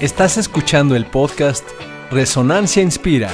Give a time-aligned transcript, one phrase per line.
[0.00, 1.68] Estás escuchando el podcast
[2.12, 3.32] Resonancia Inspira.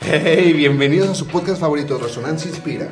[0.00, 2.88] Hey, bienvenidos a su podcast favorito, Resonancia Inspira.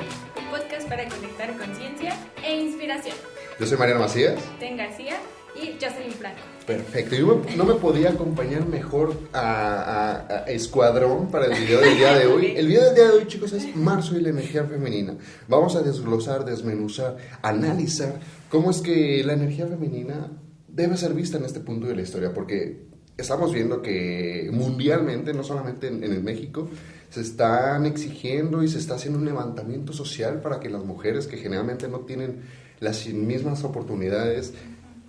[0.51, 2.15] Podcast para conectar conciencia
[2.45, 3.17] e inspiración.
[3.59, 4.39] Yo soy Mariana Macías.
[4.59, 5.17] Ten García
[5.57, 6.41] y Jocelyn Franco.
[6.67, 12.13] Perfecto, yo no me podía acompañar mejor a, a, Escuadrón para el video del día
[12.13, 12.53] de hoy.
[12.59, 15.17] El video del día de hoy, chicos, es marzo y la energía femenina.
[15.49, 18.21] Vamos a desglosar, desmenuzar, analizar
[18.51, 20.31] cómo es que la energía femenina
[20.73, 25.43] debe ser vista en este punto de la historia, porque estamos viendo que mundialmente, no
[25.43, 26.69] solamente en, el México,
[27.11, 31.37] se están exigiendo y se está haciendo un levantamiento social para que las mujeres que
[31.37, 32.43] generalmente no tienen
[32.81, 34.55] las mismas oportunidades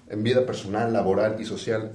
[0.09, 1.93] en vida personal, laboral y social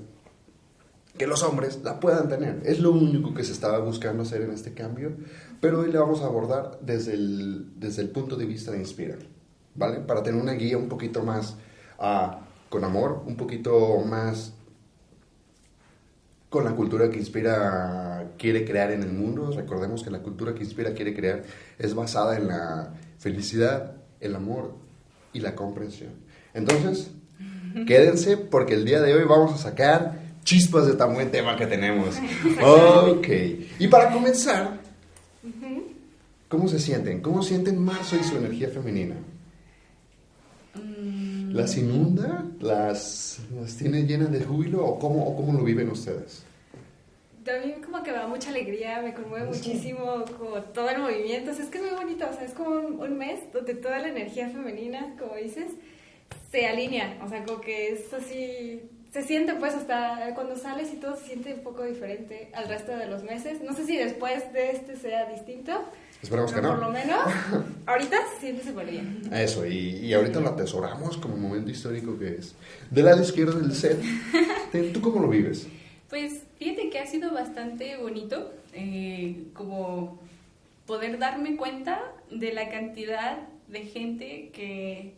[1.19, 2.60] que los hombres la puedan tener.
[2.65, 5.12] Es lo único que se estaba buscando hacer en este cambio,
[5.60, 9.16] pero hoy le vamos a abordar desde el, desde el punto de vista de Inspira,
[9.74, 10.01] ¿vale?
[10.01, 11.57] Para tener una guía un poquito más
[11.98, 12.37] uh,
[12.77, 14.53] con amor, un poquito más
[16.51, 19.51] con la cultura que Inspira quiere crear en el mundo.
[19.51, 21.43] Recordemos que la cultura que Inspira quiere crear
[21.79, 24.74] es basada en la felicidad, el amor
[25.32, 26.10] y la comprensión.
[26.52, 27.13] Entonces,
[27.87, 31.66] quédense porque el día de hoy vamos a sacar chispas de tan buen tema que
[31.66, 32.15] tenemos.
[32.63, 33.29] Ok.
[33.79, 34.80] Y para comenzar,
[36.51, 37.23] ¿cómo se sienten?
[37.23, 39.15] ¿Cómo sienten marzo y su energía femenina?
[41.52, 42.45] ¿Las inunda?
[42.61, 44.85] ¿Las, las tiene llenas de júbilo?
[44.85, 46.45] ¿O cómo, o cómo lo viven ustedes?
[47.65, 51.55] Mí como que me da mucha alegría, me conmueve muchísimo como todo el movimiento, o
[51.55, 54.09] sea, es que es muy bonito, o sea, es como un, mes donde toda la
[54.09, 55.71] energía femenina, como dices,
[56.51, 60.97] se alinea, o sea, como que es así, se siente pues hasta cuando sales y
[60.97, 64.53] todo se siente un poco diferente al resto de los meses, no sé si después
[64.53, 65.84] de este sea distinto,
[66.27, 66.71] Esperemos que no.
[66.71, 67.21] Por lo menos,
[67.87, 69.21] ahorita se siente súper bien.
[69.32, 72.56] Eso, y, y, ahorita lo atesoramos como momento histórico que es.
[72.91, 73.97] Del lado izquierdo del set,
[74.93, 75.69] ¿tú cómo lo vives?
[76.10, 80.19] Pues fíjate que ha sido bastante bonito, eh, como
[80.84, 83.38] poder darme cuenta de la cantidad
[83.69, 85.14] de gente que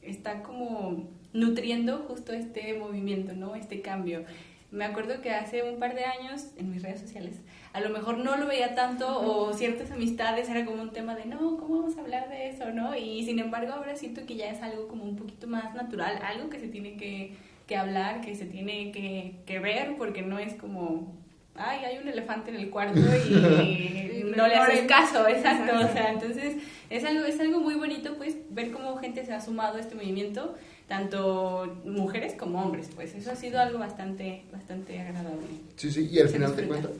[0.00, 3.56] está como nutriendo justo este movimiento, ¿no?
[3.56, 4.24] Este cambio.
[4.70, 7.40] Me acuerdo que hace un par de años en mis redes sociales
[7.76, 11.26] a lo mejor no lo veía tanto o ciertas amistades era como un tema de
[11.26, 12.70] no, ¿cómo vamos a hablar de eso?
[12.72, 12.96] ¿no?
[12.96, 16.48] Y sin embargo ahora siento que ya es algo como un poquito más natural, algo
[16.48, 17.34] que se tiene que,
[17.66, 21.14] que hablar, que se tiene que, que, ver, porque no es como,
[21.54, 25.76] ay, hay un elefante en el cuarto y no le haces caso, exacto.
[25.76, 26.56] O sea, entonces
[26.88, 29.96] es algo, es algo muy bonito pues ver cómo gente se ha sumado a este
[29.96, 30.54] movimiento
[30.88, 35.46] tanto mujeres como hombres, pues eso ha sido algo bastante, bastante agradable.
[35.74, 36.92] Sí, sí, y al final te cuento,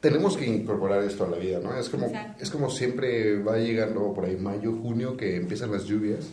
[0.00, 1.76] tenemos que incorporar esto a la vida, ¿no?
[1.76, 6.28] Es como, es como siempre va llegando por ahí mayo, junio, que empiezan las lluvias.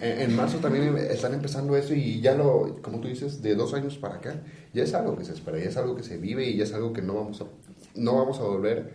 [0.00, 3.96] En, marzo también están empezando eso y ya lo, como tú dices, de dos años
[3.96, 4.40] para acá,
[4.72, 6.72] ya es algo que se espera, ya es algo que se vive y ya es
[6.72, 7.44] algo que no vamos a,
[7.94, 8.92] no vamos a volver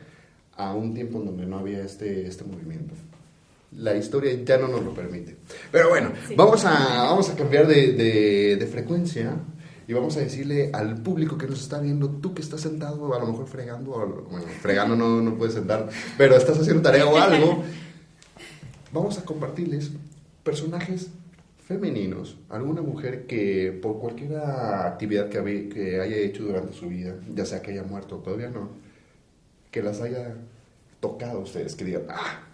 [0.57, 2.95] a un tiempo en donde no había este, este movimiento
[3.71, 5.37] la historia ya no nos lo permite.
[5.71, 7.93] Pero bueno, vamos, a, vamos a cambiar de,
[8.57, 9.35] de, frecuencia
[9.87, 13.19] y vamos a decirle al público que nos está viendo, tú que estás sentado, a
[13.19, 17.63] lo mejor fregando, bueno, fregando no, no puedes sentar, pero estás haciendo tarea o algo,
[18.93, 19.91] vamos a compartirles
[20.43, 21.09] personajes
[21.67, 27.45] femeninos, alguna mujer que por cualquier actividad que, que haya hecho durante su vida, ya
[27.45, 28.69] sea que haya muerto o todavía no,
[29.69, 30.35] que las haya
[30.99, 32.48] tocado a ustedes, que digan, ah,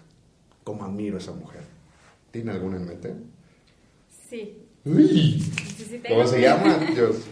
[0.66, 1.62] cómo admiro a esa mujer.
[2.32, 3.14] ¿Tiene alguna en mente?
[4.30, 4.58] Sí.
[4.84, 5.42] Uy,
[6.10, 6.78] ¿Cómo se llama?
[6.94, 7.24] Dios.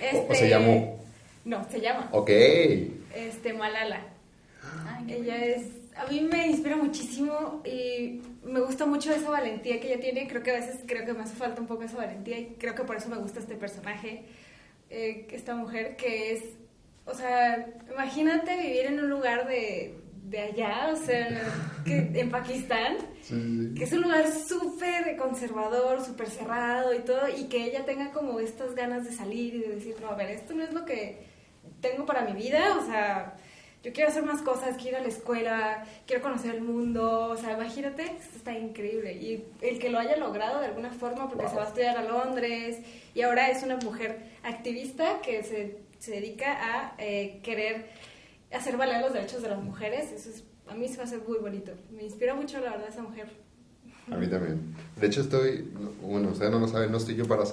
[0.00, 1.00] Este, ¿O se llamó?
[1.44, 2.08] No, se llama.
[2.12, 2.30] Ok.
[2.30, 4.02] Este, Malala.
[5.08, 5.66] ella es,
[5.96, 10.28] a mí me inspira muchísimo y me gusta mucho esa valentía que ella tiene.
[10.28, 12.74] Creo que a veces creo que me hace falta un poco esa valentía y creo
[12.74, 14.24] que por eso me gusta este personaje,
[14.90, 16.44] eh, esta mujer que es,
[17.06, 21.42] o sea, imagínate vivir en un lugar de, de allá, o sea,
[21.86, 22.96] en Pakistán,
[23.76, 28.38] que es un lugar súper conservador, súper cerrado y todo, y que ella tenga como
[28.38, 31.26] estas ganas de salir y de decir, no, a ver, esto no es lo que
[31.80, 33.36] tengo para mi vida, o sea,
[33.82, 37.36] yo quiero hacer más cosas, quiero ir a la escuela, quiero conocer el mundo, o
[37.36, 39.14] sea, imagínate, esto está increíble.
[39.14, 42.02] Y el que lo haya logrado de alguna forma, porque se va a estudiar a
[42.02, 42.78] Londres,
[43.14, 47.88] y ahora es una mujer activista que se, se dedica a eh, querer
[48.56, 51.20] hacer valer los derechos de las mujeres, eso es, a mí se va a hacer
[51.26, 51.72] muy bonito.
[51.90, 53.28] Me inspira mucho, la verdad, esa mujer.
[54.10, 54.74] A mí también.
[55.00, 55.70] De hecho, estoy,
[56.02, 57.44] bueno, ustedes no lo saben, no estoy yo para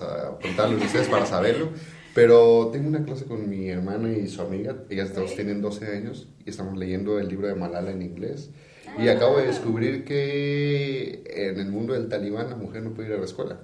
[0.42, 1.70] contarlo, ustedes para saberlo,
[2.16, 6.28] pero tengo una clase con mi hermana y su amiga, ellas dos tienen 12 años
[6.46, 8.50] y estamos leyendo el libro de Malala en inglés.
[8.98, 9.14] Y ah.
[9.14, 13.20] acabo de descubrir que en el mundo del talibán la mujer no puede ir a
[13.20, 13.60] la escuela.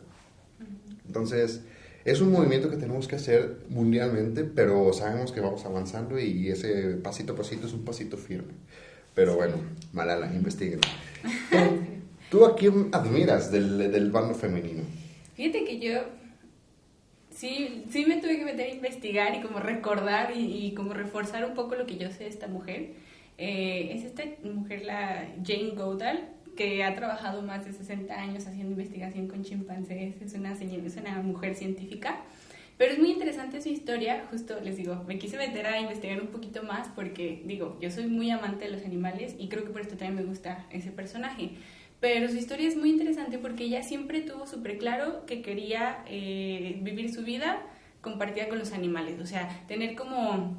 [1.07, 1.63] Entonces,
[2.05, 6.95] Es un movimiento que tenemos que hacer mundialmente, pero sabemos que vamos avanzando y ese
[6.97, 8.53] pasito a pasito es un pasito firme.
[9.15, 9.55] Pero bueno,
[9.93, 10.81] Malala, investiguen.
[12.29, 14.83] ¿Tú a quién admiras del, del bando femenino?
[15.35, 16.01] Fíjate que yo
[17.29, 21.53] sí, sí me tuve que meter a investigar y como recordar y, como reforzar un
[21.53, 22.91] poco lo que yo sé de esta mujer.
[23.37, 26.19] Eh, es esta mujer, la Jane Goodall,
[26.55, 31.21] que ha trabajado más de 60 años haciendo investigación con chimpancés, es una, es una
[31.21, 32.21] mujer científica.
[32.77, 36.27] Pero es muy interesante su historia, justo les digo, me quise meter a investigar un
[36.27, 39.81] poquito más porque, digo, yo soy muy amante de los animales y creo que por
[39.81, 41.51] esto también me gusta ese personaje.
[41.99, 46.79] Pero su historia es muy interesante porque ella siempre tuvo súper claro que quería eh,
[46.81, 47.61] vivir su vida
[48.01, 50.57] compartida con los animales, o sea, tener como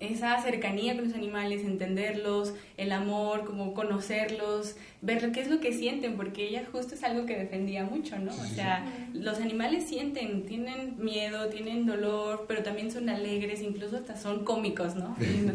[0.00, 5.72] esa cercanía con los animales, entenderlos, el amor, como conocerlos, ver qué es lo que
[5.72, 8.32] sienten, porque ella justo es algo que defendía mucho, ¿no?
[8.32, 14.16] O sea, los animales sienten, tienen miedo, tienen dolor, pero también son alegres, incluso hasta
[14.16, 15.16] son cómicos, ¿no?
[15.20, 15.50] En,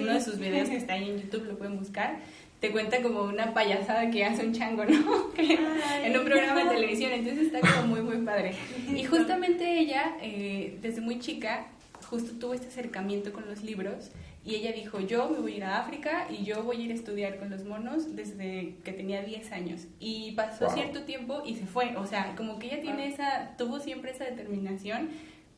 [0.00, 2.18] uno de sus videos que está ahí en YouTube, lo pueden buscar,
[2.60, 5.30] te cuenta como una payasada que hace un chango, ¿no?
[5.38, 8.54] en un programa de televisión, entonces está como muy, muy padre.
[8.92, 11.66] Y justamente ella, eh, desde muy chica,
[12.14, 14.12] justo tuvo este acercamiento con los libros
[14.44, 16.90] y ella dijo, yo me voy a ir a África y yo voy a ir
[16.92, 19.86] a estudiar con los monos desde que tenía 10 años.
[19.98, 21.96] Y pasó cierto tiempo y se fue.
[21.96, 25.08] O sea, como que ella tiene esa, tuvo siempre esa determinación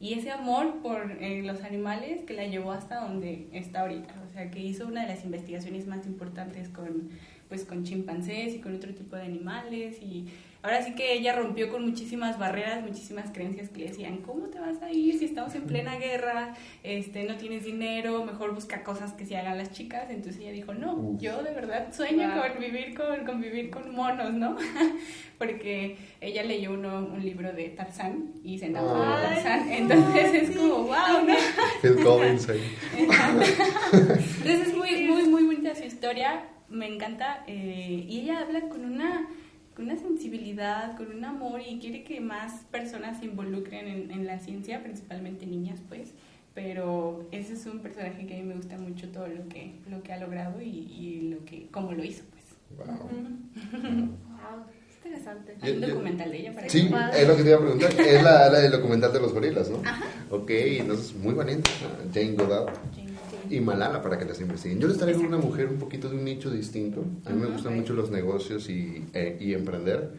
[0.00, 4.14] y ese amor por eh, los animales que la llevó hasta donde está ahorita.
[4.26, 7.10] O sea, que hizo una de las investigaciones más importantes con,
[7.50, 10.28] pues, con chimpancés y con otro tipo de animales y
[10.62, 14.58] ahora sí que ella rompió con muchísimas barreras, muchísimas creencias que le decían, ¿cómo te
[14.58, 16.54] vas a ir si estamos en plena guerra?
[16.82, 20.10] Este, no tienes dinero, mejor busca cosas que se hagan las chicas.
[20.10, 24.32] Entonces ella dijo, no, yo de verdad sueño con vivir con, con vivir con monos,
[24.32, 24.56] ¿no?
[25.38, 29.70] Porque ella leyó uno, un libro de Tarzán y se enamoró de Tarzán.
[29.70, 31.34] Entonces es como, wow, ¿no?
[31.82, 32.48] Phil Collins
[32.96, 37.44] Entonces es muy, muy, muy bonita su historia, me encanta.
[37.46, 39.28] Eh, y ella habla con una
[39.76, 44.26] con una sensibilidad, con un amor y quiere que más personas se involucren en, en,
[44.26, 46.14] la ciencia, principalmente niñas, pues.
[46.54, 50.02] Pero ese es un personaje que a mí me gusta mucho todo lo que, lo
[50.02, 52.86] que ha logrado y, y lo que, cómo lo hizo, pues.
[52.88, 52.96] Wow.
[52.96, 54.64] wow.
[54.96, 55.56] Interesante.
[55.60, 57.92] Hay un documental de ella para Sí, es lo que te iba a preguntar.
[58.00, 59.82] Es la, la del documental de los gorilas, ¿no?
[59.84, 60.04] Ajá.
[60.30, 61.70] Ok, entonces muy valiente.
[62.12, 62.72] Jane Goddard.
[62.94, 63.05] Jane
[63.50, 64.80] y Malala para que las investiguen.
[64.80, 67.04] Yo les traigo una mujer un poquito de un nicho distinto.
[67.24, 70.10] A mí me gustan mucho los negocios y, eh, y, emprender.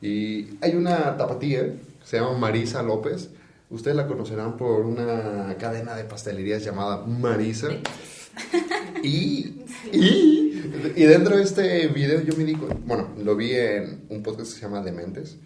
[0.00, 1.74] Y hay una tapatía,
[2.04, 3.30] se llama Marisa López.
[3.70, 7.68] Ustedes la conocerán por una cadena de pastelerías llamada Marisa.
[9.02, 9.62] Y,
[9.92, 10.62] y,
[10.94, 14.58] y, dentro de este video yo me di bueno, lo vi en un podcast que
[14.58, 15.38] se llama Dementes,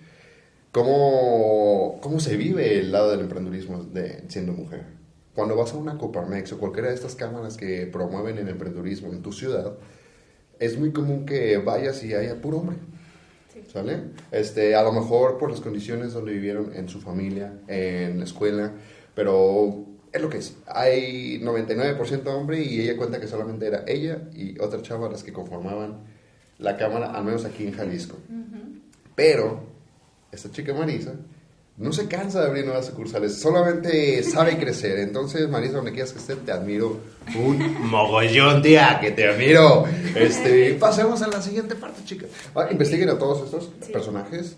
[0.73, 5.00] cómo, cómo se vive el lado del emprendedurismo de, siendo mujer
[5.35, 9.23] cuando vas a una Coparmex o cualquiera de estas cámaras que promueven el emprendedurismo en
[9.23, 9.75] tu ciudad,
[10.59, 12.77] es muy común que vayas y haya puro hombre.
[13.73, 14.03] ¿Sale?
[14.33, 18.73] Este, a lo mejor por las condiciones donde vivieron en su familia, en la escuela,
[19.15, 20.57] pero es lo que es.
[20.67, 25.33] Hay 99% hombre y ella cuenta que solamente era ella y otra chava las que
[25.33, 26.01] conformaban
[26.59, 28.17] la cámara, al menos aquí en Jalisco.
[29.15, 29.65] Pero
[30.33, 31.15] esta chica Marisa
[31.81, 34.99] no se cansa de abrir nuevas sucursales, solamente sabe crecer.
[34.99, 37.01] Entonces, Marisa, donde quieras que esté, te admiro
[37.35, 39.87] un mogollón, tía, que te admiro.
[40.15, 42.29] Este, pasemos a la siguiente parte, chicas.
[42.55, 44.57] Ah, investiguen a todos estos personajes,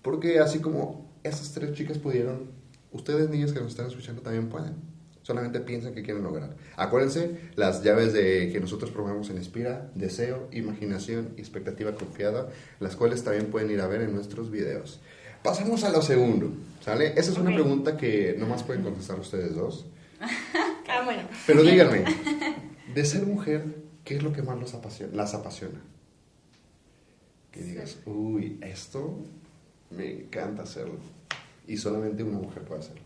[0.00, 2.52] porque así como esas tres chicas pudieron,
[2.92, 4.74] ustedes niñas que nos están escuchando también pueden.
[5.22, 6.54] Solamente piensan que quieren lograr.
[6.76, 12.94] Acuérdense, las llaves de que nosotros promovemos en Inspira, deseo, imaginación y expectativa confiada, las
[12.94, 15.00] cuales también pueden ir a ver en nuestros videos.
[15.44, 17.08] Pasamos a lo segundo, ¿sale?
[17.08, 19.84] Esa es una pregunta que nomás pueden contestar ustedes dos.
[20.88, 21.24] ah, bueno.
[21.46, 22.02] Pero díganme,
[22.94, 23.62] de ser mujer,
[24.04, 25.82] ¿qué es lo que más los apasiona, las apasiona?
[27.52, 29.18] Que digas, uy, esto
[29.90, 30.96] me encanta hacerlo.
[31.68, 33.02] Y solamente una mujer puede hacerlo.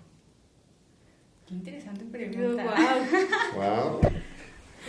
[1.49, 2.65] Qué interesante pregunta.
[3.57, 4.01] Wow.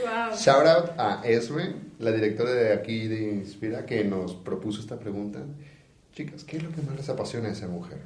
[0.06, 0.38] wow.
[0.38, 5.44] Shout out a Esme, la directora de aquí de Inspira, que nos propuso esta pregunta.
[6.20, 8.00] Chicas, ¿qué es lo que más les apasiona a esa mujer?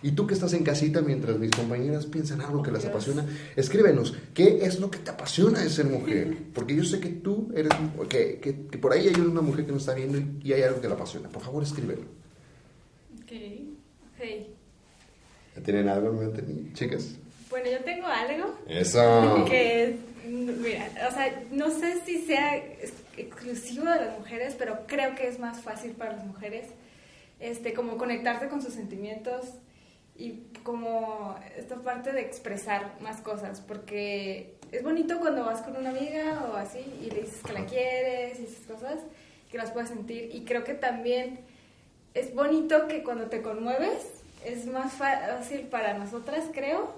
[0.00, 4.14] Y tú que estás en casita mientras mis compañeras piensan algo que les apasiona, escríbenos,
[4.32, 6.36] ¿qué es lo que te apasiona de ser mujer?
[6.54, 7.72] Porque yo sé que tú eres,
[8.08, 10.86] que, que, por ahí hay una mujer que nos está viendo y, hay algo que
[10.86, 11.28] le apasiona.
[11.30, 12.02] Por favor, escríbelo.
[13.24, 13.32] Ok,
[14.20, 14.54] hey.
[15.56, 16.44] ¿Ya tienen algo en mente,
[16.74, 17.16] chicas?
[17.50, 18.54] Bueno, yo tengo algo.
[18.68, 19.44] Eso.
[19.48, 19.96] Que,
[20.28, 22.56] mira, o sea, no sé si sea
[23.16, 26.66] exclusivo de las mujeres, pero creo que es más fácil para las mujeres
[27.42, 29.46] este, como conectarse con sus sentimientos
[30.16, 35.90] y como esta parte de expresar más cosas, porque es bonito cuando vas con una
[35.90, 39.00] amiga o así y le dices que la quieres y esas cosas,
[39.50, 40.30] que las puedes sentir.
[40.32, 41.40] Y creo que también
[42.14, 46.94] es bonito que cuando te conmueves es más fácil para nosotras, creo,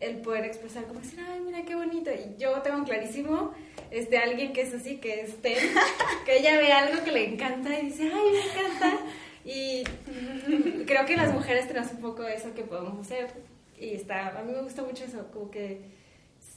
[0.00, 2.10] el poder expresar como decir, ay, mira qué bonito.
[2.10, 3.54] Y yo tengo clarísimo
[3.90, 5.56] este alguien que es así, que es Ten,
[6.26, 8.98] que ella ve algo que le encanta y dice, ay, me encanta.
[9.46, 9.84] Y
[10.86, 13.30] creo que las mujeres tenemos un poco eso que podemos hacer.
[13.78, 15.82] Y está, a mí me gusta mucho eso, como que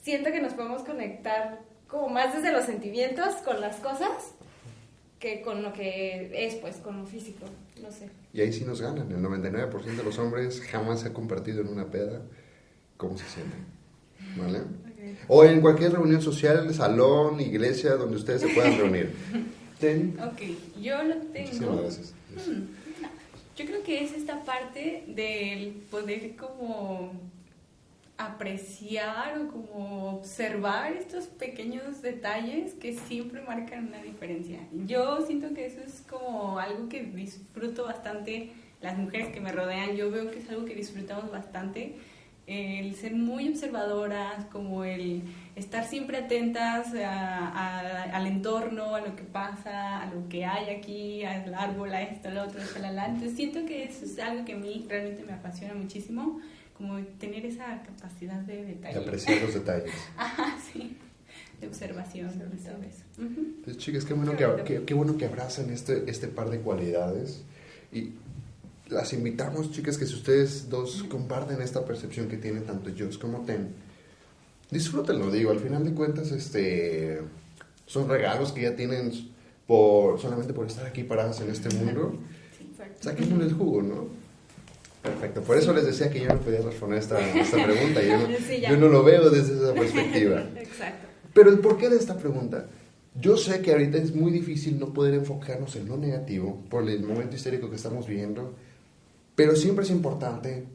[0.03, 4.33] siento que nos podemos conectar como más desde los sentimientos con las cosas
[5.19, 7.45] que con lo que es, pues, con lo físico,
[7.81, 8.09] no sé.
[8.33, 11.67] Y ahí sí nos ganan, el 99% de los hombres jamás se ha compartido en
[11.67, 12.21] una peda
[12.95, 13.65] cómo se sienten,
[14.37, 14.61] ¿vale?
[15.27, 19.13] O en cualquier reunión social, salón, iglesia, donde ustedes se puedan reunir.
[19.79, 20.17] ¿Ten?
[20.23, 20.41] Ok,
[20.81, 21.81] yo lo tengo.
[21.81, 22.13] Gracias.
[22.35, 22.78] Hmm.
[23.59, 27.11] Yo creo que es esta parte del poder como
[28.17, 34.59] apreciar o como observar estos pequeños detalles que siempre marcan una diferencia.
[34.85, 39.97] Yo siento que eso es como algo que disfruto bastante, las mujeres que me rodean,
[39.97, 41.97] yo veo que es algo que disfrutamos bastante
[42.47, 45.21] el ser muy observadoras, como el
[45.59, 51.53] estar siempre atentas al entorno, a lo que pasa, a lo que hay aquí, al
[51.53, 54.85] árbol, a esto, al otro, a Entonces siento que eso es algo que a mí
[54.87, 56.39] realmente me apasiona muchísimo,
[56.77, 58.99] como tener esa capacidad de detalle.
[58.99, 59.91] De apreciar los detalles.
[60.17, 60.97] Ajá, sí.
[61.59, 63.03] De observación, sobre todo eso.
[63.17, 67.43] Entonces, chicas, qué bueno que, qué, bueno que abrazan este, este par de cualidades.
[67.91, 68.13] Y
[68.87, 73.41] las invitamos, chicas, que si ustedes dos comparten esta percepción que tienen tanto Joss como
[73.41, 73.73] Ten,
[74.71, 77.21] disfrútenlo, digo, al final de cuentas, este,
[77.85, 79.11] son regalos que ya tienen
[79.65, 82.17] por, solamente por estar aquí paradas en este mundo.
[82.99, 84.07] Saquémosle el jugo, ¿no?
[85.01, 88.17] Perfecto, por eso les decía que yo no podía responder esta, esta pregunta, yo
[88.69, 90.41] yo no lo veo desde esa perspectiva.
[90.57, 91.07] Exacto.
[91.33, 92.65] Pero el porqué de esta pregunta,
[93.15, 97.03] yo sé que ahorita es muy difícil no poder enfocarnos en lo negativo por el
[97.03, 98.53] momento histérico que estamos viviendo,
[99.35, 100.65] pero siempre es importante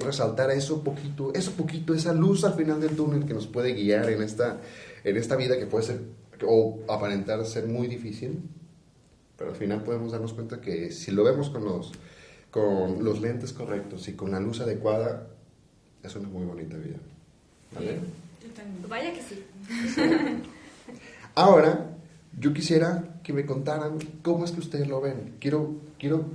[0.00, 4.08] resaltar eso poquito, eso poquito, esa luz al final del túnel que nos puede guiar
[4.10, 4.60] en esta,
[5.04, 6.00] en esta vida que puede ser
[6.44, 8.42] o aparentar ser muy difícil,
[9.36, 11.92] pero al final podemos darnos cuenta que si lo vemos con los,
[12.50, 15.28] con los lentes correctos y con la luz adecuada,
[16.02, 16.96] es una muy bonita vida.
[17.74, 18.00] ¿Vale?
[18.88, 19.44] Vaya que sí.
[21.34, 21.96] Ahora,
[22.38, 25.36] yo quisiera que me contaran cómo es que ustedes lo ven.
[25.38, 26.26] Quiero, quiero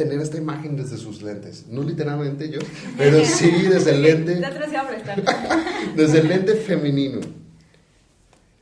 [0.00, 1.66] tener esta imagen desde sus lentes.
[1.68, 2.58] No literalmente yo,
[2.96, 4.40] pero sí desde el lente.
[5.94, 7.20] desde el lente femenino.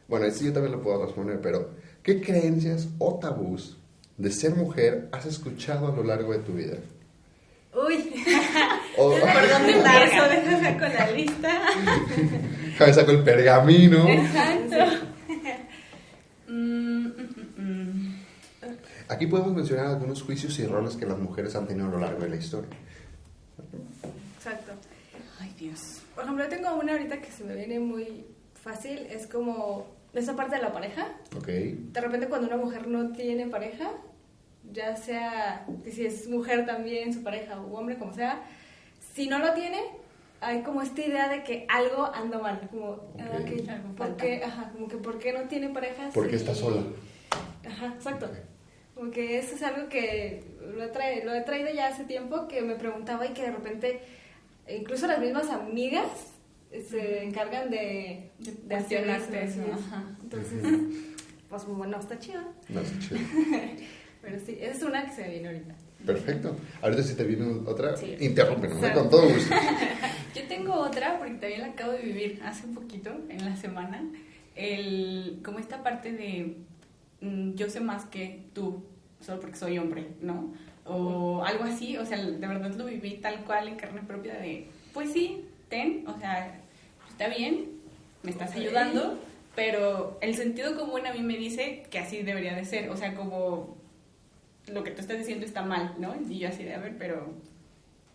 [0.09, 1.71] Bueno, esto yo también lo puedo responder, pero
[2.03, 3.77] ¿qué creencias o tabús
[4.17, 6.79] de ser mujer has escuchado a lo largo de tu vida?
[7.73, 8.13] Uy,
[8.97, 10.29] ¿por dónde empiezo?
[10.29, 11.61] Déjame con la lista.
[12.65, 14.09] Déjame saco el pergamino.
[14.09, 15.07] Exacto.
[19.09, 22.21] Aquí podemos mencionar algunos juicios y errores que las mujeres han tenido a lo largo
[22.21, 22.71] de la historia.
[24.37, 24.73] Exacto.
[25.41, 26.03] Ay, Dios.
[26.15, 30.37] Por ejemplo, yo tengo una ahorita que se me viene muy fácil, es como esa
[30.37, 31.09] parte de la pareja.
[31.37, 31.47] Ok.
[31.47, 33.93] De repente cuando una mujer no tiene pareja,
[34.73, 38.43] ya sea si es mujer también, su pareja o hombre, como sea,
[39.15, 39.81] si no lo tiene,
[40.41, 42.91] hay como esta idea de que algo anda mal, como,
[43.41, 43.67] okay.
[43.69, 46.11] Ah, ¿por qué, ajá, como que ¿por qué no tiene pareja?
[46.13, 46.83] Porque está sola.
[47.67, 48.29] Ajá, exacto.
[48.99, 50.43] Como que eso es algo que
[50.75, 53.53] lo he, traído, lo he traído ya hace tiempo, que me preguntaba y que de
[53.53, 54.01] repente,
[54.69, 56.09] incluso las mismas amigas
[56.73, 59.63] se encargan de, de, de cuestionarte eso.
[60.21, 60.65] Entonces,
[61.49, 62.41] pues bueno, está chido.
[62.69, 63.21] No, está chido.
[64.21, 65.75] Pero sí, esa es una que se me viene ahorita.
[66.05, 66.57] Perfecto.
[66.83, 68.17] Ahorita si te viene otra, sí.
[68.19, 68.93] interrúmpenos, ¿eh?
[68.95, 69.55] con todo gusto.
[70.35, 74.03] Yo tengo otra, porque también la acabo de vivir hace un poquito, en la semana,
[74.57, 76.57] el, como esta parte de
[77.21, 78.85] yo sé más que tú,
[79.21, 80.53] solo porque soy hombre, ¿no?
[80.85, 84.69] O algo así, o sea, de verdad lo viví tal cual en carne propia de,
[84.95, 86.61] pues sí, ten, o sea,
[87.11, 87.71] está bien,
[88.23, 89.19] me estás ayudando,
[89.55, 93.15] pero el sentido común a mí me dice que así debería de ser, o sea,
[93.15, 93.77] como
[94.67, 96.15] lo que tú estás diciendo está mal, ¿no?
[96.29, 97.35] Y yo así de, a ver, pero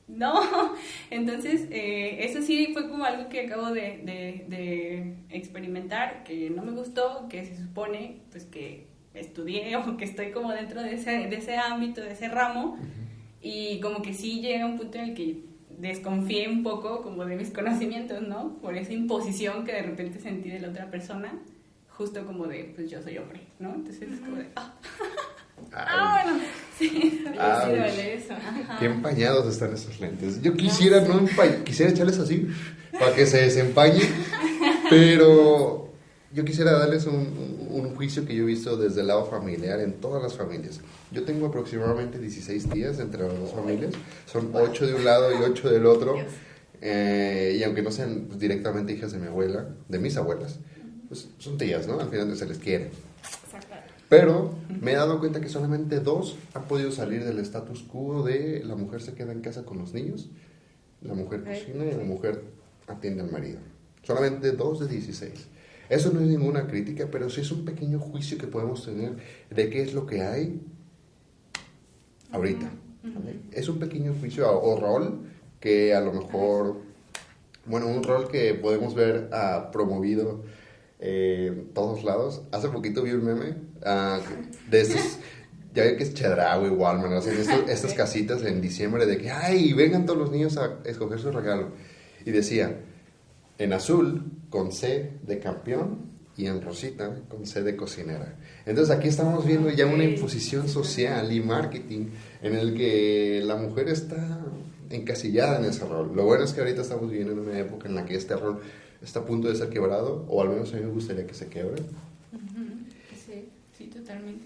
[0.07, 0.75] no.
[1.09, 6.63] Entonces, eh, eso sí fue como algo que acabo de, de, de, experimentar, que no
[6.63, 11.11] me gustó, que se supone, pues que estudié o que estoy como dentro de ese,
[11.27, 12.77] de ese ámbito, de ese ramo,
[13.41, 15.43] y como que sí llega un punto en el que
[15.79, 18.57] desconfié un poco como de mis conocimientos, ¿no?
[18.61, 21.33] Por esa imposición que de repente sentí de la otra persona,
[21.89, 23.73] justo como de, pues yo soy hombre, ¿no?
[23.75, 24.73] Entonces es como de, ah,
[25.73, 26.39] ah bueno,
[26.77, 28.33] Sí, Ah, sí, vale eso.
[28.33, 28.77] Ajá.
[28.79, 30.41] Qué empañados están esos lentes.
[30.41, 32.47] Yo quisiera no empa- quisiera echarles así
[32.99, 34.01] para que se desempañen,
[34.89, 35.82] pero
[36.33, 39.79] yo quisiera darles un, un- un juicio que yo he visto desde el lado familiar
[39.79, 40.79] en todas las familias.
[41.11, 43.93] Yo tengo aproximadamente 16 tías entre las dos familias,
[44.25, 46.15] son 8 de un lado y 8 del otro,
[46.81, 50.59] eh, y aunque no sean pues, directamente hijas de mi abuela, de mis abuelas,
[51.07, 51.99] pues son tías, ¿no?
[51.99, 52.89] Al final se les quiere.
[54.09, 58.61] Pero me he dado cuenta que solamente dos han podido salir del status quo de
[58.63, 60.29] la mujer se queda en casa con los niños,
[61.01, 62.41] la mujer cocina y la mujer
[62.87, 63.59] atiende al marido.
[64.03, 65.31] Solamente dos de 16.
[65.89, 69.17] Eso no es ninguna crítica, pero sí es un pequeño juicio que podemos tener
[69.49, 70.61] de qué es lo que hay
[72.31, 72.69] ahorita.
[73.03, 73.39] ¿vale?
[73.51, 75.21] Es un pequeño juicio o, o rol
[75.59, 76.81] que a lo mejor,
[77.65, 80.43] bueno, un rol que podemos ver ah, promovido
[80.99, 82.43] eh, en todos lados.
[82.51, 84.19] Hace poquito vi un meme ah,
[84.69, 85.19] de estos,
[85.73, 87.37] ya ve que es Chedraui, Walmart, hacen
[87.67, 91.71] estas casitas en diciembre de que, ay, vengan todos los niños a escoger su regalo.
[92.25, 92.79] Y decía,
[93.57, 98.35] en azul con C de campeón y en rosita con C de cocinera.
[98.65, 102.07] Entonces aquí estamos viendo ya una imposición social y marketing
[102.41, 104.39] en el que la mujer está
[104.89, 106.15] encasillada en ese rol.
[106.15, 108.59] Lo bueno es que ahorita estamos viviendo en una época en la que este rol
[109.01, 111.47] está a punto de ser quebrado, o al menos a mí me gustaría que se
[111.47, 111.81] quebre.
[112.31, 112.63] Ujú.
[113.25, 114.45] Sí, Sí, totalmente.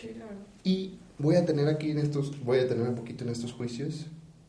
[0.00, 0.40] sí, la verdad.
[0.64, 4.06] Y voy a tener aquí en estos, voy a tener un poquito en estos juicios,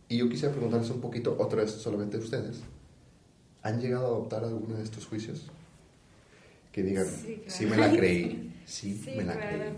[0.10, 2.62] y yo quisiera preguntarles un poquito, otra vez solamente ustedes,
[3.64, 5.48] ¿han llegado a adoptar alguno de estos juicios?
[6.72, 7.44] Que digan, Sí, claro.
[7.52, 9.58] sí me la creí, sí, Sí, me la claro.
[9.58, 9.74] creí.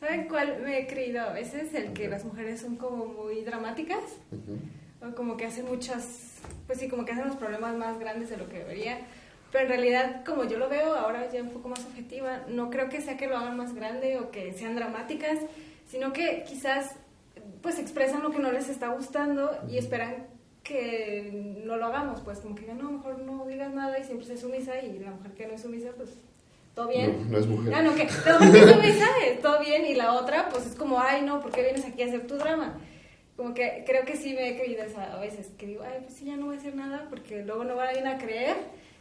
[0.00, 1.74] ¿Saben cuál me he creído a veces?
[1.74, 4.02] El que las mujeres son como muy dramáticas.
[4.32, 5.06] Ujú.
[5.10, 8.36] O como que hacen muchas, pues sí, como que hacen los problemas más grandes de
[8.38, 8.98] lo que debería.
[9.52, 12.88] Pero en realidad, como yo lo veo ahora ya un poco más objetiva, no creo
[12.88, 15.38] que sea que lo hagan más grande o que sean dramáticas,
[15.88, 16.92] sino que quizás
[17.60, 20.26] pues expresan lo que no les está gustando y esperan
[20.62, 24.36] que no lo hagamos, pues como que no, mejor no digas nada y siempre sé
[24.36, 26.10] sumisa y la mujer que no es sumisa, pues
[26.74, 27.24] todo bien.
[27.24, 27.74] No, no es mujer.
[27.74, 29.06] Ah, no, que la mujer que es sumisa,
[29.42, 32.06] todo bien y la otra pues es como, ay, no, ¿por qué vienes aquí a
[32.06, 32.78] hacer tu drama?
[33.36, 36.14] Como que creo que sí me he creído esa a veces, que digo, ay, pues
[36.14, 38.56] sí, ya no voy a hacer nada porque luego no van a creer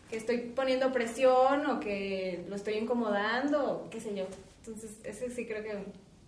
[0.10, 4.26] que estoy poniendo presión o que lo estoy incomodando, qué sé yo.
[4.66, 5.74] Entonces, ese sí creo que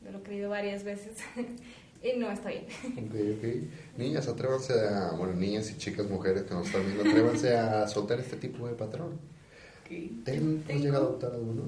[0.03, 1.17] me lo he creído varias veces
[2.03, 2.65] y no está bien.
[2.97, 3.97] Ok, ok.
[3.97, 8.19] Niñas, atrévanse a, bueno, niñas y chicas, mujeres que nos están viendo, atrévanse a soltar
[8.19, 9.19] este tipo de patrón.
[9.83, 10.23] Ok.
[10.25, 11.63] ¿Ten- ¿Has Tengo- llegado a adoptar alguno?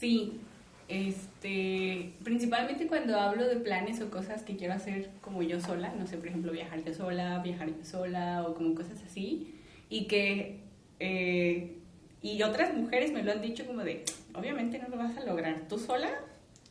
[0.00, 0.40] Sí,
[0.88, 6.06] este, principalmente cuando hablo de planes o cosas que quiero hacer como yo sola, no
[6.06, 9.54] sé, por ejemplo, viajar yo sola, viajar yo sola o como cosas así,
[9.88, 10.60] y que,
[11.00, 11.76] eh,
[12.22, 15.68] y otras mujeres me lo han dicho como de, obviamente no lo vas a lograr
[15.68, 16.10] tú sola,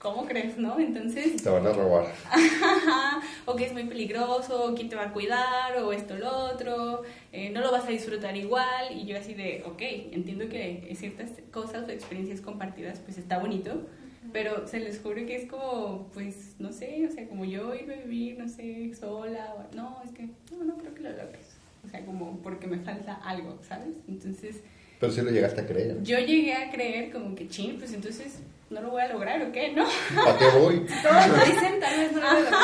[0.04, 0.78] ¿cómo crees, no?
[0.80, 2.14] Entonces, Te van a robar.
[2.30, 6.30] Ajá, o que es muy peligroso, o quién te va a cuidar, o esto, lo
[6.30, 10.94] otro, eh, no lo vas a disfrutar igual, y yo así de, ok, entiendo que
[11.00, 13.88] ciertas cosas o experiencias compartidas, pues está bonito,
[14.34, 17.96] pero se les juro que es como, pues, no sé, o sea, como yo irme
[17.96, 21.56] a vivir, no sé, sola, o, no, es que, no, no creo que lo logres,
[21.86, 23.96] o sea, como porque me falta algo, ¿sabes?
[24.10, 24.58] Entonces,
[25.00, 26.04] Pero sí lo llegaste a creer.
[26.04, 28.40] yo llegué a creer como que, ching, pues entonces
[28.74, 29.72] no lo voy a lograr, ¿o qué?
[29.72, 29.84] ¿No?
[29.84, 30.80] ¿A qué voy?
[31.04, 32.64] Todos lo dicen, tal vez no lo logran.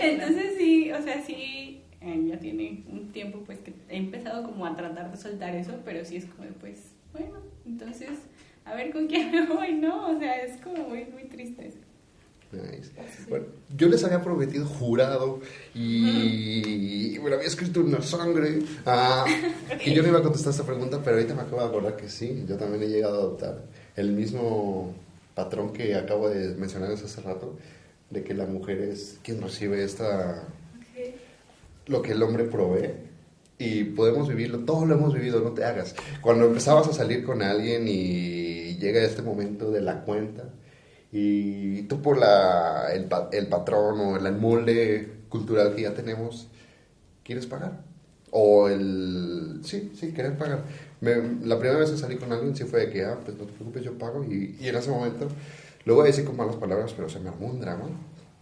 [0.00, 4.66] Entonces sí, o sea, sí, eh, ya tiene un tiempo pues que he empezado como
[4.66, 8.10] a tratar de soltar eso, pero sí es como de, pues, bueno, entonces
[8.64, 10.08] a ver con quién me voy, ¿no?
[10.14, 11.68] O sea, es como muy, muy triste.
[11.68, 11.78] eso.
[12.52, 12.92] Nice.
[13.28, 15.40] Bueno, yo les había prometido jurado
[15.74, 19.24] y me lo había escrito en la sangre ah,
[19.82, 22.08] que yo no iba a contestar esta pregunta, pero ahorita me acabo de acordar que
[22.08, 23.64] sí, yo también he llegado a adoptar
[23.96, 24.94] el mismo
[25.34, 27.56] patrón que acabo de mencionarles hace rato,
[28.10, 30.44] de que la mujer es quien recibe esta
[31.86, 32.92] lo que el hombre provee
[33.58, 35.94] y podemos vivirlo, todos lo hemos vivido, no te hagas.
[36.20, 40.44] Cuando empezabas a salir con alguien y llega este momento de la cuenta
[41.12, 46.48] y tú por la, el, el patrón o el molde cultural que ya tenemos,
[47.22, 47.80] quieres pagar.
[48.30, 49.60] O el...
[49.62, 50.64] Sí, sí, querer pagar.
[51.00, 53.44] Me- la primera vez que salí con alguien sí fue de que, ah, pues no
[53.44, 54.24] te preocupes, yo pago.
[54.24, 55.28] Y, en ese momento,
[55.84, 57.88] lo voy a decir con malas palabras, pero se me armó un drama.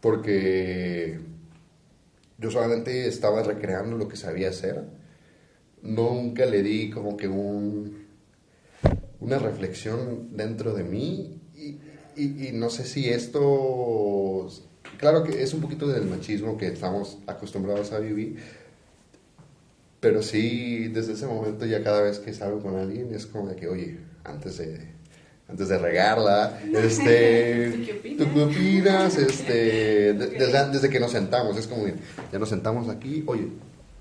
[0.00, 1.20] Porque
[2.38, 4.82] yo solamente estaba recreando lo que sabía hacer.
[5.82, 8.06] Nunca le di como que un,
[9.20, 11.40] una reflexión dentro de mí.
[12.16, 14.48] Y- y no sé si esto...
[14.98, 18.36] Claro que es un poquito del machismo que estamos acostumbrados a vivir.
[20.02, 23.54] Pero sí, desde ese momento ya cada vez que salgo con alguien es como de
[23.54, 24.80] que, oye, antes de,
[25.48, 27.70] antes de regarla, este,
[28.18, 29.16] ¿tú qué opinas?
[29.18, 31.84] Este, desde, que nos sentamos, es como,
[32.32, 33.46] ya nos sentamos aquí, oye,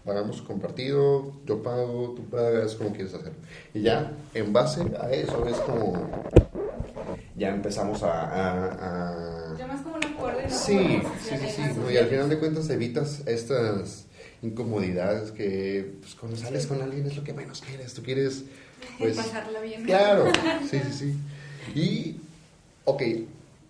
[0.03, 3.33] pagamos compartido, yo pago, tú pagas, como quieres hacer.
[3.75, 6.09] Y ya, en base a eso, es como,
[7.35, 9.53] ya empezamos a...
[9.55, 10.39] ya más como un acuerdo.
[10.49, 14.07] Sí, sí, sí, sí, y al final de cuentas evitas estas
[14.41, 18.45] incomodidades que pues, cuando sales con alguien es lo que menos quieres, tú quieres...
[18.97, 19.83] Pues, pasarla bien.
[19.83, 20.25] Claro,
[20.69, 21.79] sí, sí, sí.
[21.79, 22.17] Y,
[22.83, 23.01] ok,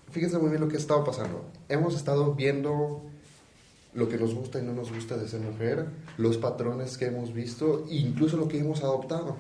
[0.10, 1.46] fíjense muy bien lo que ha estado pasando.
[1.68, 3.02] Hemos estado viendo
[3.94, 7.34] lo que nos gusta y no nos gusta de ser mujer, los patrones que hemos
[7.34, 9.36] visto, incluso lo que hemos adoptado.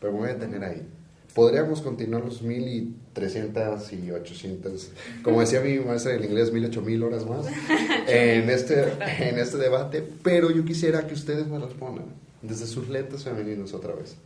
[0.00, 0.88] Pero me voy a detener ahí.
[1.34, 4.90] Podríamos continuar los mil y trescientas y ochocientas,
[5.22, 7.46] como decía mi maestra en inglés, mil ocho mil horas más
[8.08, 8.82] en este,
[9.28, 12.06] en este debate, pero yo quisiera que ustedes me respondan
[12.42, 14.16] desde sus lentes femeninos otra vez.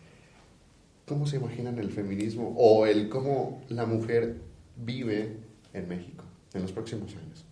[1.06, 4.36] ¿Cómo se imaginan el feminismo o el cómo la mujer
[4.76, 5.36] vive
[5.74, 7.44] en México en los próximos años?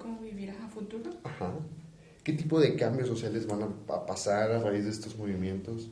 [0.00, 1.10] ¿Cómo vivirá a futuro?
[1.24, 1.52] Ajá.
[2.24, 5.90] ¿Qué tipo de cambios sociales van a pasar a raíz de estos movimientos?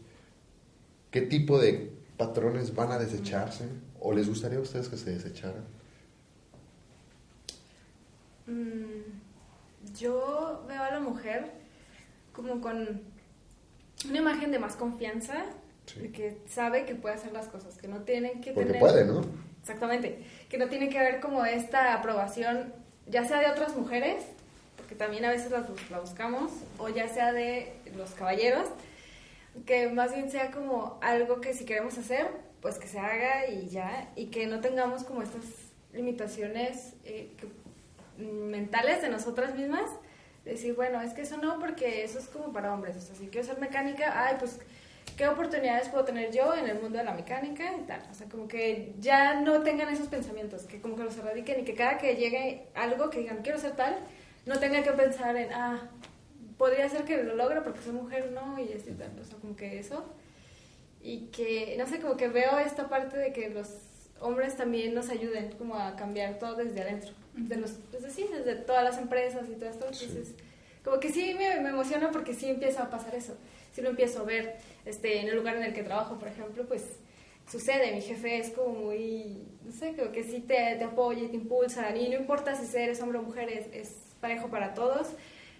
[1.10, 3.64] ¿Qué tipo de patrones van a desecharse?
[4.00, 5.64] ¿O les gustaría a ustedes que se desecharan?
[8.46, 11.50] Mm, yo veo a la mujer
[12.32, 13.02] como con
[14.08, 15.44] una imagen de más confianza,
[15.96, 19.22] de que sabe que puede hacer las cosas, que no tienen que Porque puede, ¿no?
[19.60, 22.72] Exactamente, que no tiene que haber como esta aprobación,
[23.06, 24.24] ya sea de otras mujeres,
[24.76, 28.68] porque también a veces la, la buscamos, o ya sea de los caballeros,
[29.66, 32.26] que más bien sea como algo que si queremos hacer,
[32.60, 35.44] pues que se haga y ya, y que no tengamos como estas
[35.92, 37.30] limitaciones eh,
[38.18, 39.90] mentales de nosotras mismas,
[40.44, 43.28] decir, bueno, es que eso no, porque eso es como para hombres, o sea, si
[43.28, 44.58] quiero ser mecánica, ay, pues,
[45.16, 48.02] ¿qué oportunidades puedo tener yo en el mundo de la mecánica y tal?
[48.10, 51.64] O sea, como que ya no tengan esos pensamientos, que como que los erradiquen y
[51.64, 53.96] que cada que llegue algo que digan, quiero ser tal,
[54.46, 55.88] no tenga que pensar en, ah,
[56.58, 59.56] podría ser que lo logre porque soy mujer, no, y así tal, o sea, como
[59.56, 60.04] que eso.
[61.00, 63.68] Y que, no sé, como que veo esta parte de que los
[64.20, 68.56] hombres también nos ayuden como a cambiar todo desde adentro, de los, pues sí, desde
[68.56, 70.34] todas las empresas y todo esto, entonces,
[70.84, 73.36] como que sí me, me, emociona porque sí empieza a pasar eso,
[73.72, 76.66] sí lo empiezo a ver, este, en el lugar en el que trabajo, por ejemplo,
[76.66, 76.84] pues
[77.48, 81.28] sucede, mi jefe es como muy, no sé, creo que sí te, te apoya y
[81.28, 85.08] te impulsa, y no importa si eres hombre o mujer, es, es parejo para todos,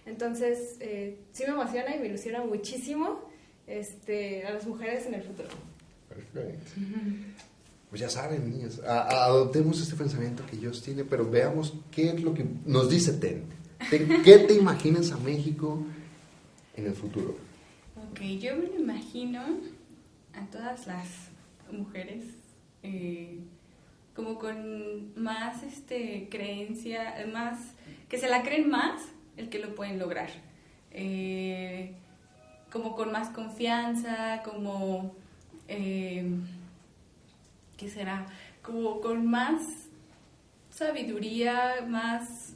[0.09, 3.21] entonces, eh, sí me emociona y me ilusiona muchísimo
[3.67, 5.49] este, a las mujeres en el futuro.
[6.07, 6.71] Perfecto.
[7.89, 12.35] Pues ya saben, niñas, adoptemos este pensamiento que Dios tiene, pero veamos qué es lo
[12.35, 13.45] que nos dice Ten.
[13.89, 15.83] ¿Qué te imaginas a México
[16.77, 17.35] en el futuro?
[18.11, 19.41] Ok, yo me lo imagino
[20.35, 21.07] a todas las
[21.71, 22.25] mujeres
[22.83, 23.39] eh,
[24.15, 27.57] como con más este, creencia, más,
[28.07, 29.01] que se la creen más
[29.39, 30.29] el que lo pueden lograr.
[30.91, 31.93] Eh,
[32.71, 35.15] como con más confianza, como,
[35.67, 36.29] eh,
[37.77, 38.27] ¿qué será?
[38.61, 39.87] Como con más
[40.69, 42.53] sabiduría, más,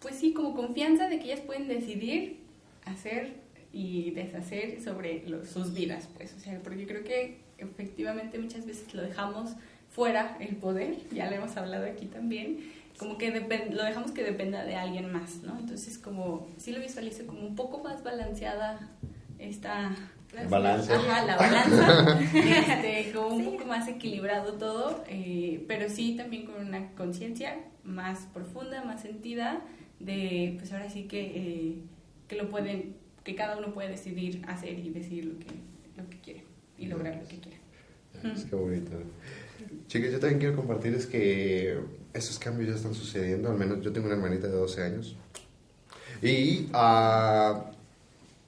[0.00, 2.38] pues sí, como confianza de que ellas pueden decidir
[2.84, 3.40] hacer
[3.72, 9.02] y deshacer sobre sus vidas, pues, o sea, porque creo que efectivamente muchas veces lo
[9.02, 9.52] dejamos
[9.90, 12.58] fuera el poder, ya lo hemos hablado aquí también,
[13.02, 13.30] como que
[13.70, 15.58] lo dejamos que dependa de alguien más, ¿no?
[15.58, 18.88] Entonces, como, sí lo visualizo como un poco más balanceada
[19.38, 19.94] esta...
[20.48, 20.94] Balanza.
[20.94, 26.66] Ajá, la balanza, este, como un poco más equilibrado todo, eh, pero sí también con
[26.66, 29.60] una conciencia más profunda, más sentida,
[30.00, 31.74] de, pues ahora sí que, eh,
[32.28, 35.46] que lo pueden, que cada uno puede decidir hacer y decir lo que,
[35.98, 36.44] lo que quiere
[36.78, 37.58] y lograr lo que quiere.
[38.34, 39.02] Es que bonito.
[39.86, 41.78] Chicas, yo también quiero compartir es que
[42.14, 45.16] esos cambios ya están sucediendo, al menos yo tengo una hermanita de 12 años.
[46.22, 47.62] Y uh,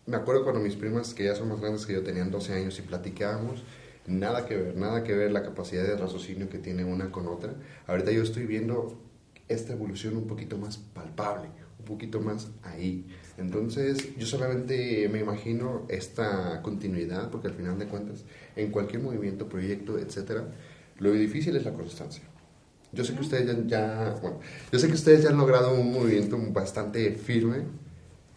[0.06, 2.78] me acuerdo cuando mis primas, que ya son más grandes que yo, tenían 12 años
[2.78, 3.64] y platicábamos,
[4.06, 7.54] nada que ver, nada que ver la capacidad de raciocinio que tiene una con otra.
[7.86, 9.00] Ahorita yo estoy viendo
[9.48, 11.48] esta evolución un poquito más palpable,
[11.78, 13.06] un poquito más ahí.
[13.38, 18.24] Entonces, yo solamente me imagino esta continuidad, porque al final de cuentas,
[18.56, 20.48] en cualquier movimiento, proyecto, etcétera,
[20.98, 22.24] lo difícil es la constancia.
[22.92, 24.38] Yo sé que ustedes ya, bueno,
[24.70, 27.64] yo sé que ustedes ya han logrado un movimiento bastante firme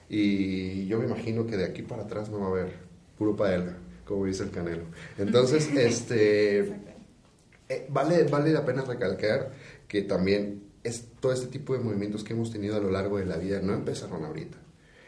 [0.10, 2.74] y yo me imagino que de aquí para atrás no va a haber
[3.18, 4.86] puro paella, como dice el Canelo.
[5.18, 6.60] Entonces, este,
[7.70, 9.52] eh, vale, vale la pena recalcar
[9.88, 13.26] que también es todo este tipo de movimientos que hemos tenido a lo largo de
[13.26, 14.58] la vida no empezaron ahorita.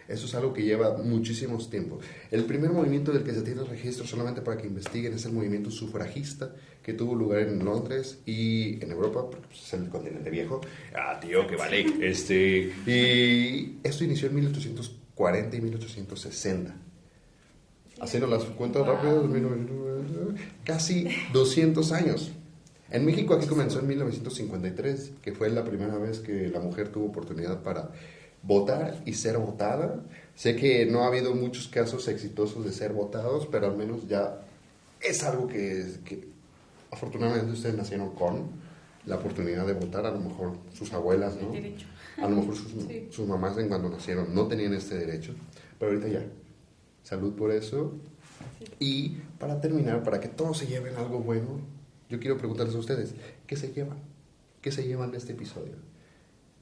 [0.10, 2.04] Eso es algo que lleva muchísimos tiempos.
[2.32, 5.70] El primer movimiento del que se tiene registro solamente para que investiguen es el movimiento
[5.70, 10.62] sufragista que tuvo lugar en Londres y en Europa, porque pues, es el continente viejo.
[10.96, 11.86] Ah, tío, que vale.
[12.02, 16.76] Este, y esto inició en 1840 y 1860.
[18.02, 19.26] Haciendo las cuentas rápidas,
[20.64, 22.32] casi 200 años.
[22.90, 27.06] En México aquí comenzó en 1953, que fue la primera vez que la mujer tuvo
[27.06, 27.92] oportunidad para
[28.44, 30.04] votar y ser votada.
[30.36, 34.42] Sé que no ha habido muchos casos exitosos de ser votados, pero al menos ya
[35.02, 36.28] es algo que, que
[36.92, 38.48] afortunadamente ustedes nacieron con
[39.06, 41.54] la oportunidad de votar, a lo mejor sus abuelas, ¿no?
[42.24, 42.72] A lo mejor sus,
[43.10, 45.34] sus mamás en cuando nacieron no tenían este derecho,
[45.78, 46.26] pero ahorita ya.
[47.04, 47.94] Salud por eso.
[48.78, 51.60] Y para terminar, para que todos se lleven algo bueno,
[52.10, 53.14] yo quiero preguntarles a ustedes,
[53.48, 53.98] ¿qué se llevan?
[54.62, 55.74] ¿Qué se llevan de este episodio?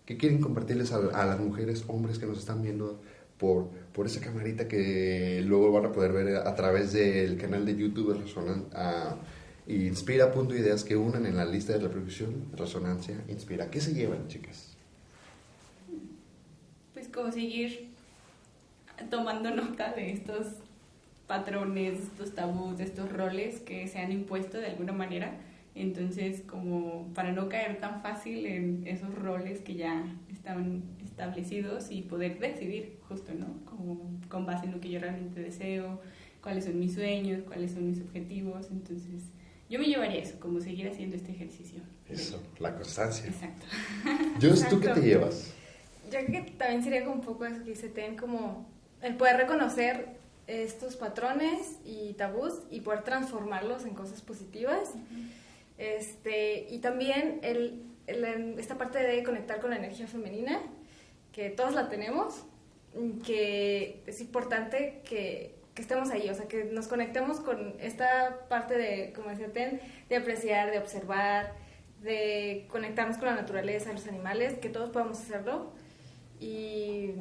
[0.07, 3.01] ¿Qué quieren compartirles a, las mujeres, hombres que nos están viendo
[3.37, 7.75] por, por esa camarita que luego van a poder ver a, través del canal de
[7.75, 9.17] YouTube Resonan, a
[9.67, 13.69] Inspira.ideas que unan en la lista de reproducción Resonancia Inspira?
[13.69, 14.77] ¿Qué se llevan, chicas?
[16.93, 17.89] Pues como seguir
[19.09, 20.47] tomando nota de estos
[21.27, 25.37] patrones, estos tabús, estos roles que se han impuesto de alguna manera
[25.81, 32.03] entonces, como para no caer tan fácil en esos roles que ya están establecidos y
[32.03, 33.63] poder decidir justo, ¿no?
[33.65, 36.01] Como con base en lo que yo realmente deseo,
[36.41, 38.67] cuáles son mis sueños, cuáles son mis objetivos.
[38.71, 39.23] Entonces,
[39.69, 41.81] yo me llevaría eso, como seguir haciendo este ejercicio.
[42.07, 43.27] Eso, la constancia.
[43.27, 43.65] Exacto.
[44.41, 45.53] Just, ¿tú qué te llevas?
[46.11, 48.69] Yo creo que también sería como un poco eso que se ten como
[49.01, 54.93] el poder reconocer estos patrones y tabús y poder transformarlos en cosas positivas.
[55.77, 60.61] Este, y también el, esta parte de conectar con la energía femenina,
[61.31, 62.45] que todos la tenemos,
[63.25, 68.75] que es importante que, que, estemos ahí, o sea, que nos conectemos con esta parte
[68.77, 71.53] de, como decía Ten, de apreciar, de observar,
[72.01, 75.73] de conectarnos con la naturaleza, los animales, que todos podamos hacerlo.
[76.39, 77.11] Y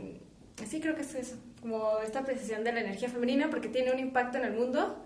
[0.64, 3.99] sí creo que es eso, como esta apreciación de la energía femenina, porque tiene un
[3.99, 5.05] impacto en el mundo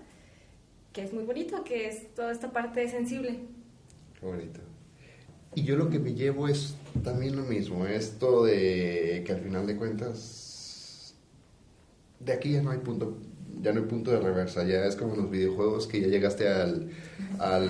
[0.92, 3.40] que es muy bonito, que es toda esta parte sensible.
[4.18, 4.60] Qué bonito.
[5.54, 9.66] Y yo lo que me llevo es también lo mismo, esto de que al final
[9.66, 11.14] de cuentas,
[12.20, 13.18] de aquí ya no hay punto,
[13.60, 16.48] ya no hay punto de reversa, ya es como en los videojuegos que ya llegaste
[16.48, 16.90] al,
[17.40, 17.68] al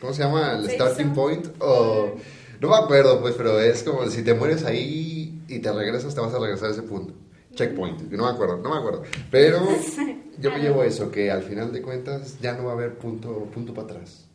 [0.00, 0.50] ¿cómo se llama?
[0.50, 2.16] Al starting point, o,
[2.60, 6.20] no me acuerdo pues, pero es como si te mueres ahí y te regresas, te
[6.20, 7.14] vas a regresar a ese punto.
[7.54, 9.02] Checkpoint, no me acuerdo, no me acuerdo.
[9.30, 9.60] Pero
[10.40, 13.44] yo me llevo eso, que al final de cuentas ya no va a haber punto,
[13.52, 14.26] punto para atrás.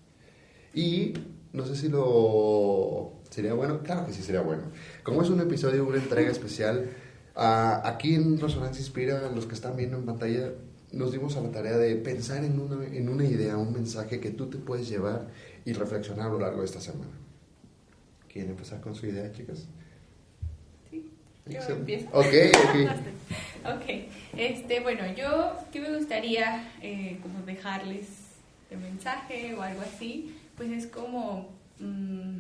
[0.74, 1.14] Y
[1.54, 4.64] no sé si lo sería bueno, claro que sí sería bueno.
[5.04, 6.90] Como es un episodio, una entrega especial,
[7.36, 10.52] aquí en Resonancia Inspira, los que están viendo en pantalla,
[10.92, 14.32] nos dimos a la tarea de pensar en una, en una idea, un mensaje que
[14.32, 15.28] tú te puedes llevar
[15.66, 17.12] y reflexionar a lo largo de esta semana.
[18.32, 19.68] ¿Quieren empezar con su idea, chicas?
[20.92, 22.08] Yo empiezo.
[22.12, 22.76] Ok, ok.
[23.66, 28.08] ok, este, bueno, yo, ¿qué me gustaría eh, como dejarles
[28.70, 30.36] de mensaje o algo así?
[30.56, 31.50] Pues es como
[31.80, 32.40] mm,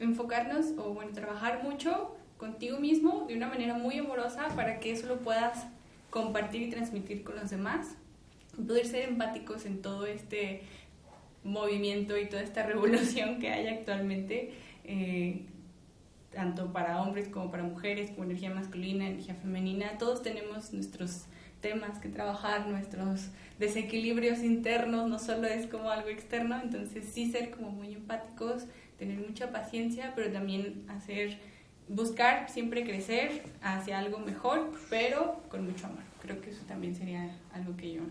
[0.00, 5.06] enfocarnos o, bueno, trabajar mucho contigo mismo de una manera muy amorosa para que eso
[5.06, 5.66] lo puedas
[6.10, 7.96] compartir y transmitir con los demás.
[8.56, 10.62] Poder ser empáticos en todo este
[11.44, 14.54] movimiento y toda esta revolución que hay actualmente.
[14.84, 15.46] Eh,
[16.36, 21.24] tanto para hombres como para mujeres, como energía masculina, energía femenina, todos tenemos nuestros
[21.62, 27.50] temas que trabajar, nuestros desequilibrios internos, no solo es como algo externo, entonces sí ser
[27.52, 28.64] como muy empáticos,
[28.98, 31.38] tener mucha paciencia, pero también hacer,
[31.88, 36.02] buscar siempre crecer hacia algo mejor, pero con mucho amor.
[36.20, 38.02] Creo que eso también sería algo que yo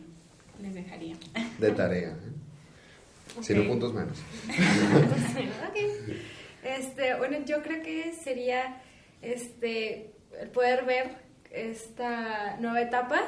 [0.64, 1.16] les dejaría.
[1.60, 2.10] De tarea.
[2.10, 3.40] ¿eh?
[3.40, 3.68] Okay.
[3.68, 4.18] puntos menos.
[6.66, 8.82] Este, bueno, yo creo que sería
[9.22, 10.12] este,
[10.52, 11.12] poder ver
[11.52, 13.22] esta nueva etapa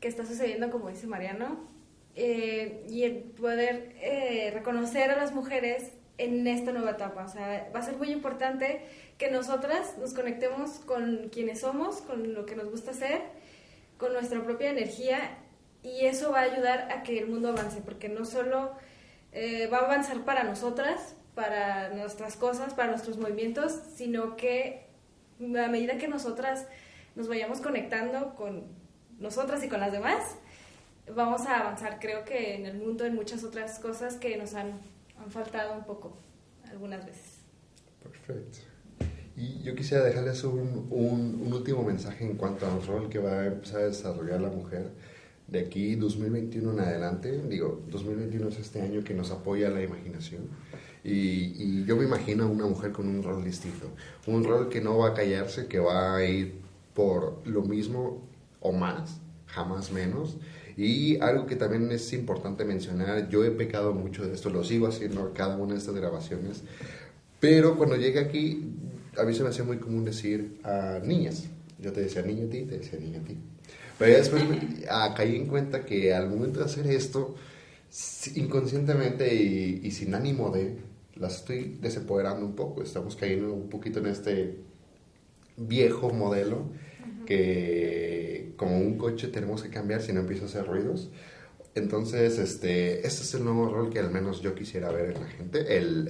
[0.00, 1.68] que está sucediendo, como dice Mariano,
[2.16, 7.26] eh, y el poder eh, reconocer a las mujeres en esta nueva etapa.
[7.26, 8.80] O sea, va a ser muy importante
[9.18, 13.20] que nosotras nos conectemos con quienes somos, con lo que nos gusta hacer,
[13.98, 15.36] con nuestra propia energía,
[15.82, 18.72] y eso va a ayudar a que el mundo avance, porque no solo
[19.32, 24.86] eh, va a avanzar para nosotras, para nuestras cosas, para nuestros movimientos, sino que
[25.40, 26.66] a medida que nosotras
[27.16, 28.64] nos vayamos conectando con
[29.18, 30.36] nosotras y con las demás,
[31.14, 34.80] vamos a avanzar, creo que en el mundo, en muchas otras cosas que nos han,
[35.18, 36.16] han faltado un poco
[36.70, 37.38] algunas veces.
[38.02, 38.58] Perfecto.
[39.36, 43.46] Y yo quisiera dejarles un, un, último mensaje en cuanto al rol que va a
[43.46, 44.92] empezar a desarrollar la mujer
[45.48, 47.42] de aquí 2021 en adelante.
[47.48, 50.48] Digo, 2021 es este año que nos apoya la imaginación.
[51.04, 53.90] Y, y, yo me imagino a una mujer con un rol distinto.
[54.26, 56.64] Un rol que no va a callarse, que va a ir
[56.94, 58.26] por lo mismo
[58.60, 60.38] o más, jamás menos.
[60.76, 64.88] Y algo que también es importante mencionar, yo he pecado mucho de esto, lo sigo
[64.88, 66.64] haciendo cada una de estas grabaciones,
[67.38, 68.72] pero cuando llegué aquí,
[69.16, 71.44] a mí se me hacía muy común decir a niñas.
[71.78, 73.36] Yo te decía niña a ti, te decía niña a ti.
[73.98, 74.42] Pero después
[74.90, 77.36] ah, caí en cuenta que al momento de hacer esto,
[78.34, 80.76] inconscientemente y, y, sin ánimo de,
[81.16, 82.82] las estoy desempoderando un poco.
[82.82, 84.58] Estamos cayendo un poquito en este
[85.56, 86.70] viejo modelo
[87.26, 91.10] que como un coche tenemos que cambiar si no empieza a hacer ruidos.
[91.74, 95.26] Entonces, este, este es el nuevo rol que al menos yo quisiera ver en la
[95.26, 96.08] gente, el,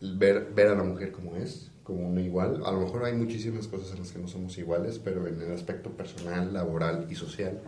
[0.00, 2.62] el, ver, ver a la mujer como es, como una igual.
[2.64, 5.52] A lo mejor hay muchísimas cosas en las que no somos iguales, pero en el
[5.52, 7.60] aspecto personal, laboral y social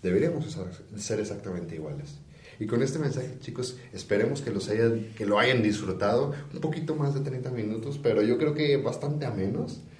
[0.00, 0.56] deberíamos
[0.96, 2.18] ser exactamente iguales.
[2.60, 6.32] Y con este mensaje, chicos, esperemos que, los hayan, que lo hayan disfrutado.
[6.52, 9.82] Un poquito más de 30 minutos, pero yo creo que bastante a menos.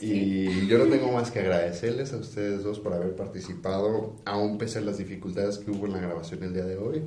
[0.00, 4.78] Y yo no tengo más que agradecerles a ustedes dos por haber participado, aún pese
[4.78, 7.02] a las dificultades que hubo en la grabación el día de hoy.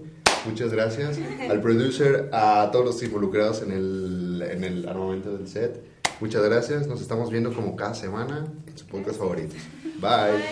[0.46, 5.84] Muchas gracias al producer, a todos los involucrados en el, en el armamento del set.
[6.20, 6.88] Muchas gracias.
[6.88, 9.56] Nos estamos viendo como cada semana en su podcast favorito.
[10.00, 10.44] Bye.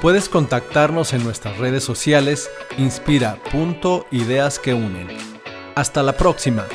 [0.00, 5.08] Puedes contactarnos en nuestras redes sociales inspira.ideas que unen.
[5.76, 6.66] Hasta la próxima.